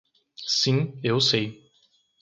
[0.57, 1.45] Sim eu sei.